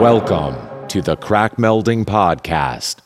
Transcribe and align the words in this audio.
Welcome 0.00 0.86
to 0.88 1.02
the 1.02 1.16
Crack 1.16 1.56
Melding 1.56 2.04
Podcast. 2.04 2.96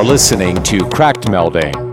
Are 0.00 0.04
listening 0.04 0.62
to 0.62 0.78
Cracked 0.88 1.26
Melding. 1.26 1.89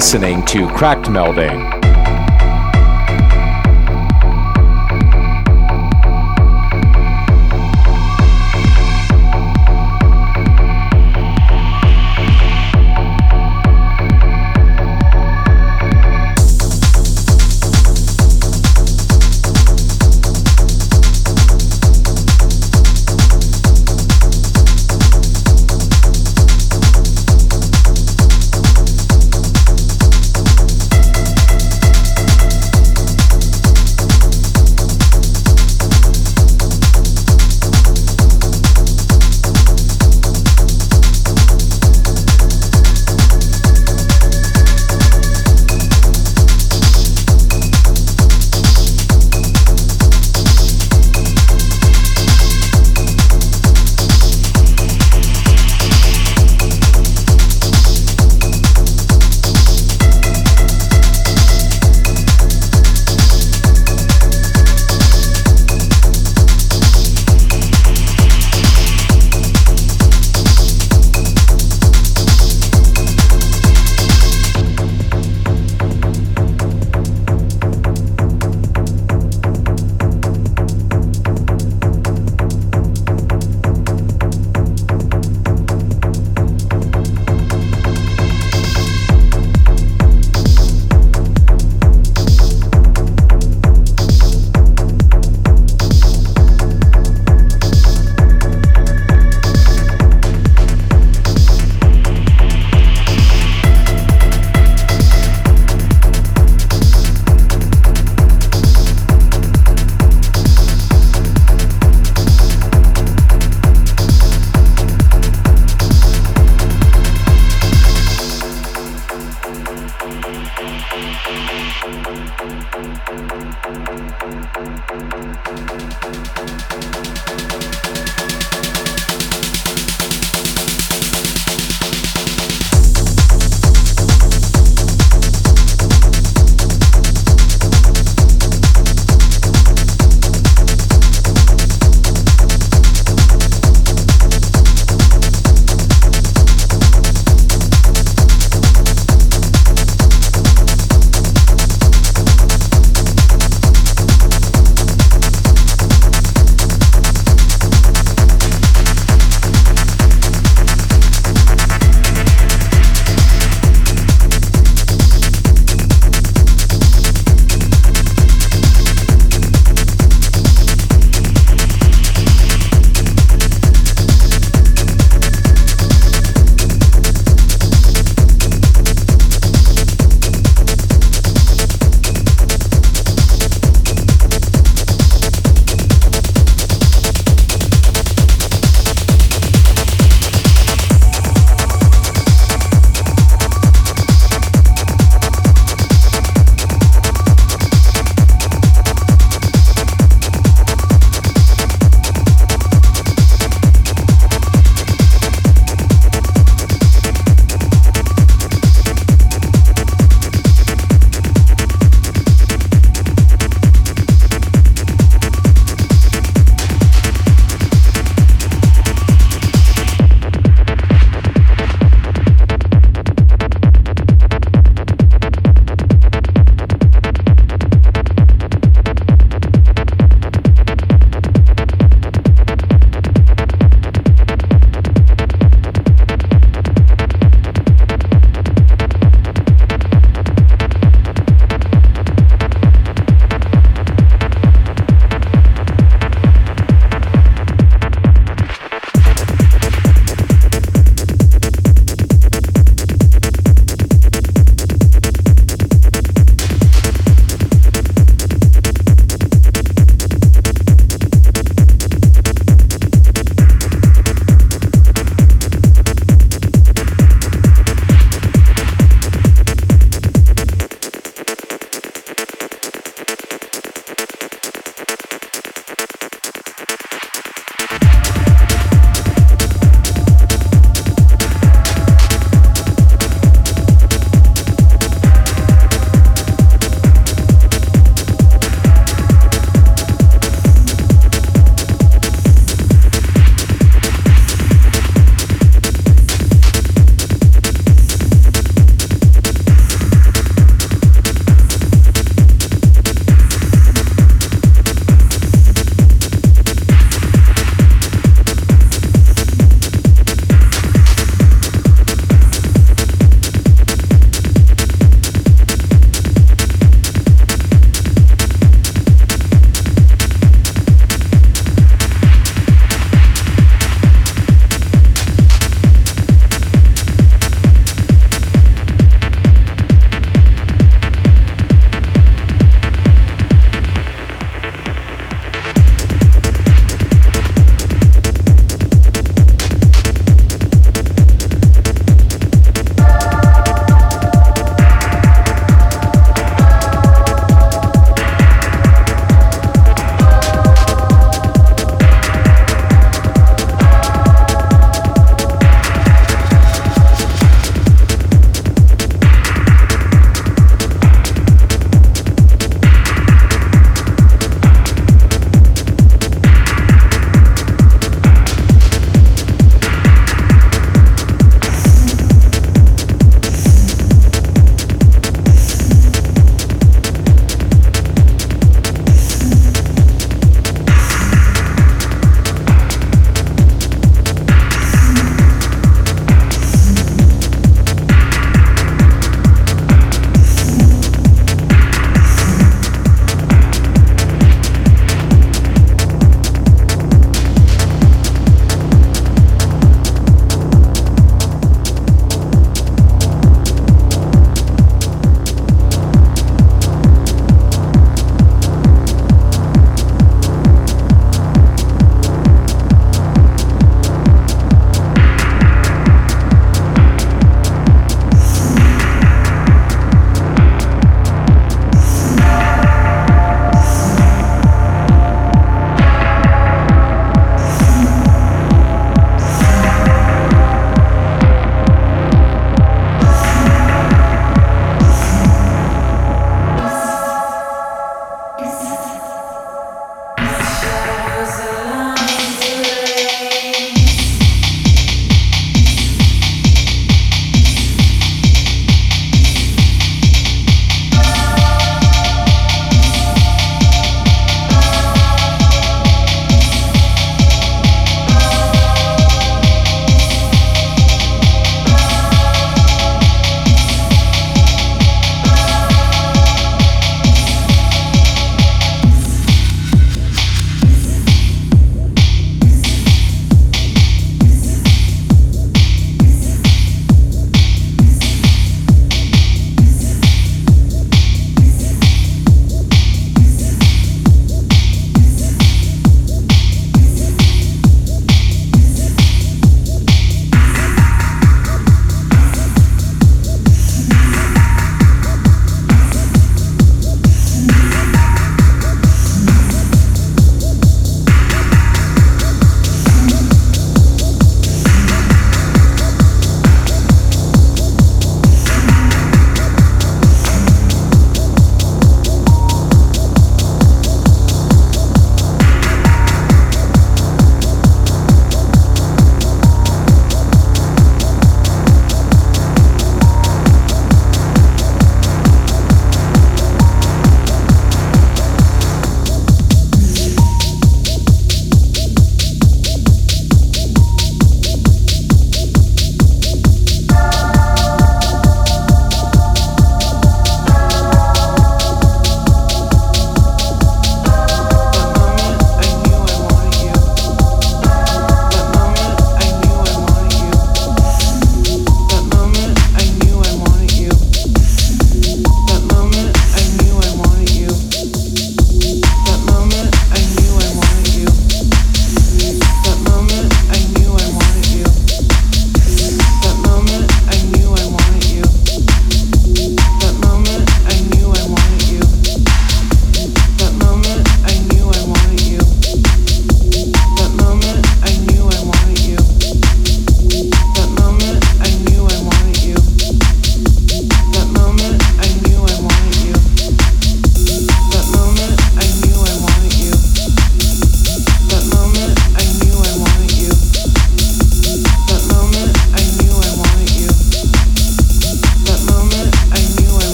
Listening 0.00 0.42
to 0.46 0.66
Cracked 0.68 1.10
Melding. 1.10 1.79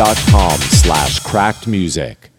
facebook.com 0.00 0.58
slash 0.60 1.20
cracked 1.20 1.66
music. 1.66 2.29